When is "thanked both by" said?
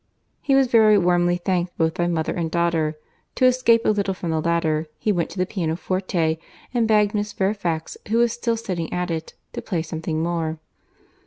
1.37-2.07